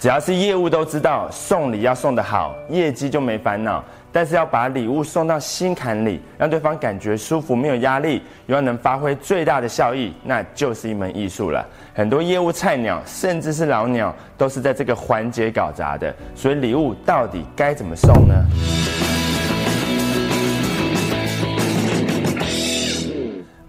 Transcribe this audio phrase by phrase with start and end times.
[0.00, 3.84] 只要是业务都知道，送礼要送得好，业绩就没烦恼。
[4.10, 11.62] 但是要把礼物送到心坎里，让对方感觉舒服，没有压力，又要能发挥最大的效益，那就是一门艺术了。
[11.94, 16.12] 很多业务菜鸟，甚至是老鸟，都是在这个环节搞砸的。
[16.34, 18.34] 所以礼物到底该怎么送呢？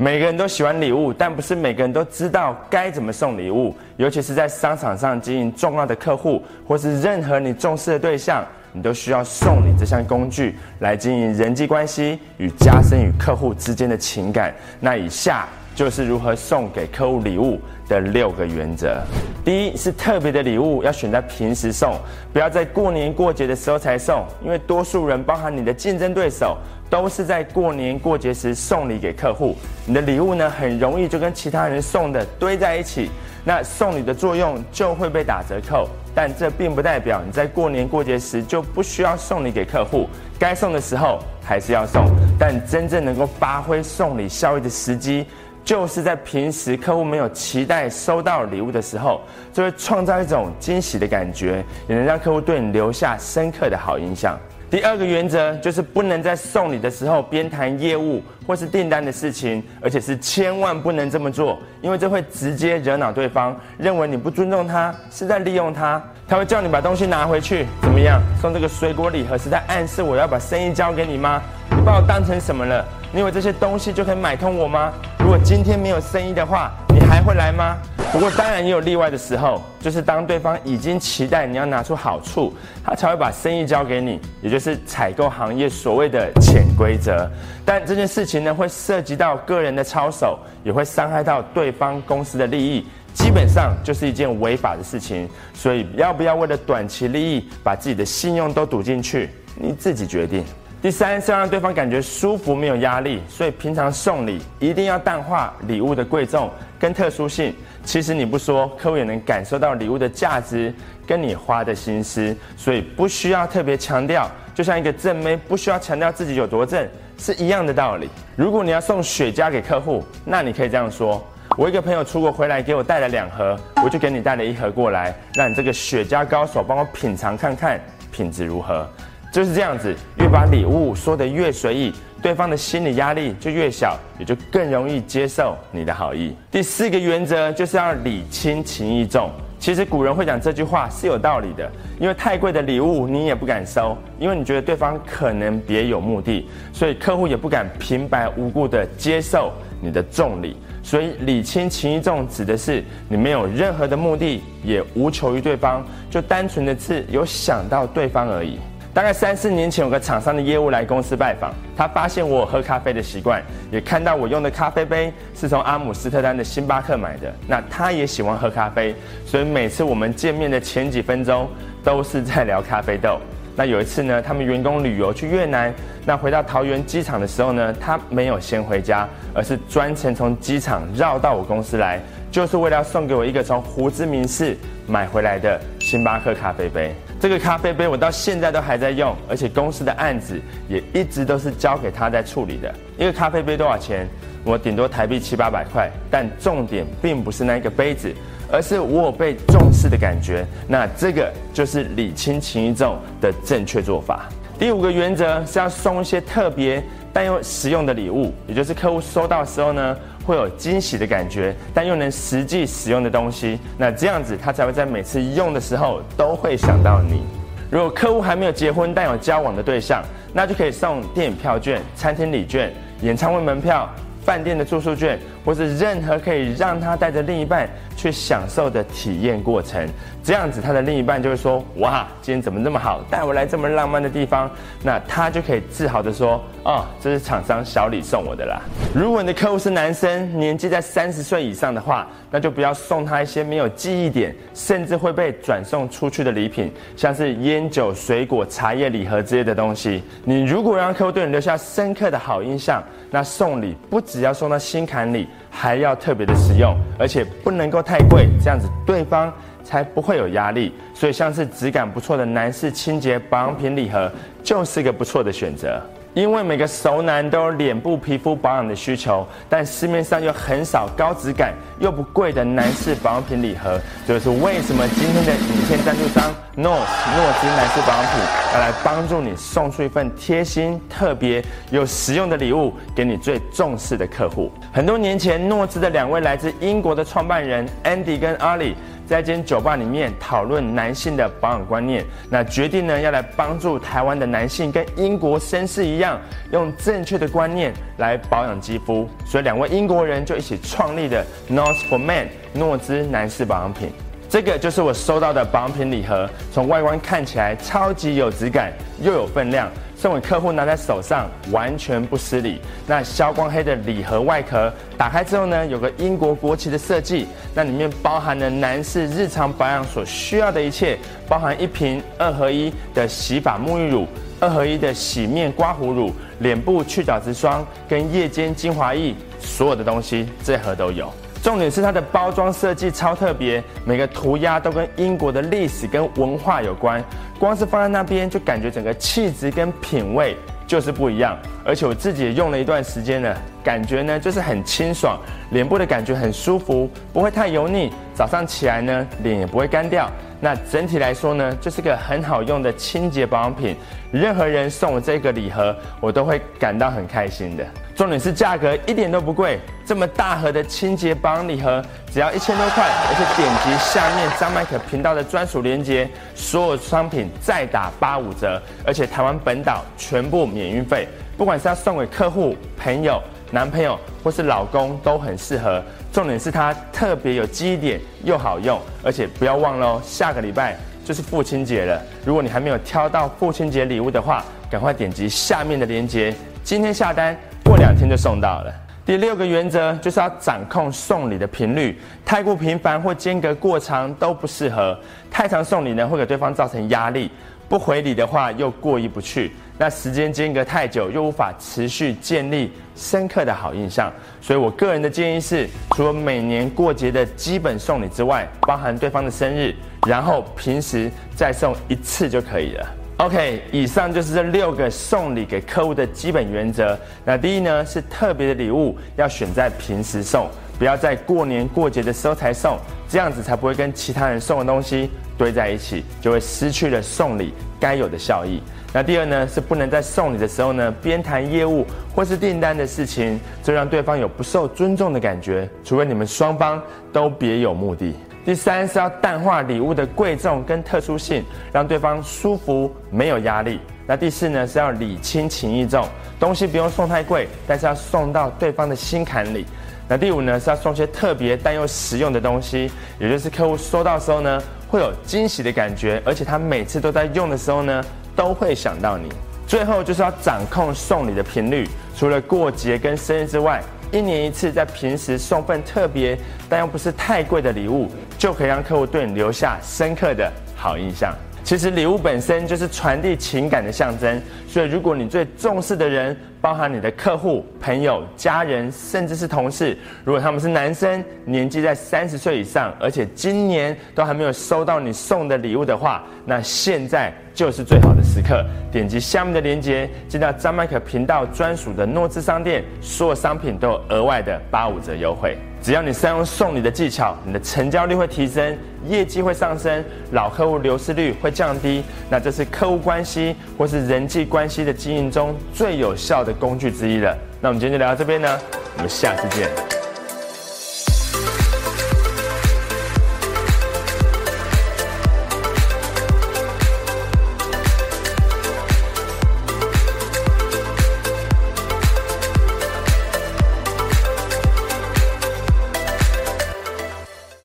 [0.02, 3.76] 每个人都喜欢礼物，但不是每个人都知道该怎么送礼物。
[3.98, 14.52] 尤其是在商场上经营重要的客户，或是任何你重视的对象，你都需要送礼这项工具来经营人际关系与加深与客户之间的情感。
[14.80, 19.04] 那以下就是如何送给客户礼物的六个原则。
[19.46, 21.94] 第一是特别的礼物要选在平时送，
[22.34, 26.58] 不要在过年过节的时候才送，因为多数人，包含你的竞争对手。
[26.92, 29.56] 都是在过年过节时送礼给客户，
[29.86, 33.10] 你的礼物呢很容易就跟其他人送的堆在一起，
[33.46, 35.88] 那送礼的作用就会被打折扣。
[36.14, 42.06] 但这并不代表你在过年过节时就不需要送礼给客户，该送的时候还是要送。
[42.38, 45.26] 但真正能够发挥送礼效益的时机，
[45.64, 49.22] 就是在平时客户没有期待收到礼物的时候，
[49.54, 54.38] 就会创造一种惊喜的感觉，也能让客户对你留下深刻的好印象。
[54.72, 66.02] 第二个原则就是不能在送礼的时候边谈业务或是订单的事情，而且是千万不能这么做，因为这会直接惹恼对方，认为你不尊重他，是在利用他。
[66.26, 68.22] 他会叫你把东西拿回去，怎么样？
[68.42, 71.42] 送这个水果礼盒是在暗示我要把生意交给你吗？
[71.72, 72.86] 你把我当成什么了？
[73.12, 74.94] 你以为这些东西就可以买通我吗？
[75.20, 76.72] 如果今天没有生意的话，
[77.12, 77.78] 还会来吗？
[78.14, 82.54] 不过当然也有例外的时候，就是当对方已经期待你要拿出好处，
[82.86, 87.30] 他才会把生意交给你，也就是采购行业所谓的潜规则。
[87.66, 95.28] 但这件事情呢，会涉及到个人的操守，也会伤害到对方公司的利益，基本上就是一件违法的事情。
[95.54, 100.46] 所以要不要为了短期利益，把自己的信用都赌进去，你自己决定。
[100.82, 107.54] 第三是要让对方感觉舒服，没有压力，所以平常送礼一定要淡化礼物的贵重跟特殊性。
[107.84, 110.74] 其实你不说，客户也能感受到礼物的价值
[111.06, 114.28] 跟你花的心思，所以不需要特别强调。
[114.56, 118.10] 就像一个正妹不需要强调自己有多正，是一样的道理。
[118.36, 121.24] 如果你要送雪茄给客户，那你可以这样说：
[121.60, 127.80] 我一个朋友出国回来给我带了两盒，我就给你带了一盒过来，让你这个雪茄高手帮我品尝看看
[128.12, 128.90] 品质如何。
[129.32, 136.36] 就是这样子，越把礼物说得越随意，对方的心理压力就越小，也就更容易接受你的好意。
[136.52, 139.32] 第四个原则就是要礼轻情意重。
[139.58, 150.58] 其实古人会讲这句话是有道理的，因为太贵的礼物你也不敢收，因为你觉得对方可能别有目的，所以客户也不敢平白无故的接受你的重礼。
[150.84, 158.58] 所以礼轻情意重指的是你没有任何的目的，也无求于对方，就单纯的是有想到对方而已。
[158.94, 163.42] 大概三四年前，有个厂商的业务来公司拜访，他发现我喝咖啡的习惯，
[163.72, 167.34] 也看到我用的咖啡杯是从阿姆斯特丹的星巴克买的。
[167.48, 168.94] 那他也喜欢喝咖啡，
[169.26, 171.50] 所以每次我们见面的前几分钟
[171.82, 173.18] 都是在聊咖啡豆。
[173.56, 175.74] 那有一次呢，他们员工旅游去越南，
[176.06, 181.98] 那回到桃园机场的时候呢，他没有先回家，而是专程从机场绕到我公司来，
[182.30, 186.94] 就是为了要送给我一个从胡志明市买回来的星巴克咖啡杯。
[187.22, 192.74] 这个咖啡杯我到现在都还在用，而且公司的案子也一直都是交给他在处理的。
[192.98, 194.08] 一个咖啡杯多少钱？
[194.44, 195.88] 我顶多台币七八百块。
[196.10, 198.12] 但重点并不是那个杯子，
[198.52, 200.44] 而是我有被重视的感觉。
[200.68, 204.28] 那这个就是礼轻情意重的正确做法。
[204.58, 206.84] 第五个原则是要送一些特别
[207.14, 209.96] 但又实用的礼物，也就是客户收到时候呢。
[210.26, 217.24] 会有惊喜的感觉，但又能实际使用的东西，那这样子他才会在每次用的时候都会想到你。
[217.70, 222.72] 如果客户还没有结婚但有交往的对象，那就可以送电影票券、餐厅礼券、
[223.02, 223.90] 演唱会门票、
[224.24, 225.20] 饭店的住宿券。
[225.44, 227.68] 或是任何可以让他带着另一半
[227.98, 229.88] 去享受的体验过程，
[230.24, 234.48] 这样子他的另一半就会说：哇，今天怎么那么好，带我来这么浪漫的地方？
[234.84, 238.62] 那他就可以自豪的说：哦，这是厂商小李送我的啦。
[238.94, 250.04] 如果你的客户是男生，年纪在三十岁以上的话，那就不要送他一些没有记忆点，甚至会被转送出去的礼品，像是烟酒、水果、茶叶礼盒之类的东西。
[250.24, 255.28] 你如果让客户对你留下深刻的好印象，那送礼不只要送到心坎里。
[255.54, 259.32] 还要特别的实用，而且不能够太贵，这样子对方
[259.66, 260.74] 才不会有压力。
[260.94, 264.10] 所以像是质感不错的男士清洁保养品礼盒，
[264.42, 265.80] 就是一个不错的选择。
[266.14, 276.24] 因为每个熟男都有脸部皮肤保养的需求，但市面上又很少高质感又不贵的男士保养品礼盒，这就是为什么今天的影片赞助商
[276.58, 278.24] NOS 诺兹男士保养品
[278.54, 284.52] 要来帮助你送出一份贴心、特别又实用的礼物给你最重视的客户。
[284.74, 288.74] 很多年前，诺兹的两位来自英国的创办人 Andy 跟 Ali。
[289.12, 296.18] 在一间酒吧里面讨论男性的保养观念，那决定呢要来帮助台湾的男性跟英国绅士一样，
[296.54, 303.90] 用正确的观念来保养肌肤，所以两位英国人就一起创立了 North for Men 诺兹男士保养品。
[304.30, 308.72] 这个就是我收到的保养品礼盒，从外观看起来超级有质感，
[309.02, 309.70] 又有分量。
[310.02, 312.60] 送给客户拿在手上完全不失礼。
[312.88, 320.98] 那消光黑的礼盒外壳打开之后呢，有个英国国旗的设计，那里面包含了男士日常保养所需要的一切，
[321.30, 324.08] 包含一瓶二合一的洗发沐浴乳、
[324.40, 331.14] 二合一的洗面刮胡乳、脸部去角质霜跟夜间精华液，所有的东西这盒都有。
[331.42, 337.04] 重点是它的包装设计超特别，每个涂鸦都跟英国的历史跟文化有关。
[337.40, 341.36] 光是放在那边，就感觉整个气质跟品味就是不一样。
[341.66, 347.92] 而且我自己也用了一段时间了，感觉呢就是很清爽，脸部的感觉很舒服，不会太油腻。
[348.14, 350.08] 早上起来呢，脸也不会干掉。
[350.40, 353.76] 那整体来说呢，就是个很好用的清洁保养品。
[354.12, 357.66] 任何人送我这个礼盒，我都会感到很开心的。
[358.02, 371.08] 重点是价格一点都不贵，这么大盒的清洁保养礼盒只要一千多块，而且点击下面张麦克频道的专属链接，所有商品再打八五折，而且台湾本岛全部免运费。
[371.38, 373.22] 不管是要送给客户、朋友、
[373.52, 375.80] 男朋友或是老公都很适合。
[376.12, 380.76] 重点是它特别有记忆点又好用，而且不要忘了哦，下个礼拜
[381.06, 382.02] 就是父亲节了。
[382.26, 386.34] 如果你还没有挑到父亲节礼物的话，赶快点击下面的链接，
[386.64, 387.38] 今天下单。
[387.72, 388.74] 过两天就送到了。
[389.06, 394.98] 第六个原则就是要掌控送礼的频率，太过频繁或间隔过长都不适合。
[395.32, 397.30] 太常送礼呢，会给对方造成压力；
[397.70, 399.54] 不回礼的话，又过意不去。
[399.78, 404.12] 那时间间隔太久，又无法持续建立深刻的好印象。
[404.42, 409.74] 所以我个人的建议是，除了每年过节的基本送礼之外，包含对方的生日，
[410.06, 412.86] 然后平时再送一次就可以了。
[413.22, 416.98] OK，以上就是这六个送礼给客户的基本原则。
[417.24, 425.08] 那第一呢，是特别的礼物要选在平时送，不要在过年过节的时候才送，这样子才不会跟其他人送的东西
[425.38, 428.60] 堆在一起，就会失去了送礼该有的效益。
[428.92, 431.86] 那第二呢，是不能在送礼的时候呢，边谈业务
[432.16, 436.82] 或是订单的事情，这让对方有不受尊重的感觉，除非你们双方
[437.14, 438.16] 都别有目的。
[438.44, 443.80] 第三是要淡化礼物的贵重跟特殊性，让对方舒服没有压力。
[444.08, 446.08] 那第四呢是要礼轻情意重，
[446.40, 449.66] 东西不用送太贵，但是要送到对方的心坎里。
[450.08, 458.04] 那第五呢是要送些特别但又实用的东西，也就是客户收到时候呢会有惊喜的感觉，而且他每次都在用的时候呢
[458.36, 459.30] 都会想到你。
[459.68, 461.88] 最后就是要掌控送礼的频率，
[462.18, 463.82] 除了过节跟生日之外。
[464.12, 466.38] 一年一次，在平时送份特别
[466.68, 471.34] 但又不是太贵的礼物，就可以让客户对你留下深刻的好印象。
[471.72, 488.66] 其实礼物本身就是传递情感的象征，所以如果你最重视的人，包含你的客户、朋友、家人，甚至是同事，如果他们是男生，年纪在三十岁以上，而且今年都还没有收到你送的礼物的话，那现在就是最好的时刻。
[488.92, 495.58] 点击下面的链接，进到张麦克频道专属的诺兹商店，所有商品都有额外的八五折优惠。
[495.82, 502.04] 只要你善用送礼的技巧，你的成交率会提升，业绩会上升，老客户流失率会降低。
[502.30, 507.36] 那这是客户关系或是人际关系的经营中最有效的工具之一了。
[507.60, 508.60] 那我们今天就聊到这边呢，
[508.96, 510.01] 我们下次见。